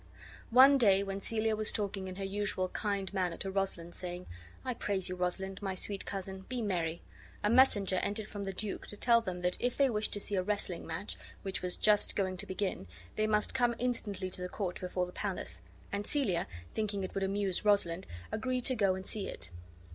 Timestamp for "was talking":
1.55-2.07